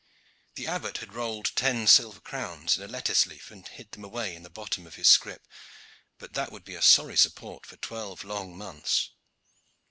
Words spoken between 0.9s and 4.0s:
had rolled ten silver crowns in a lettuce leaf and hid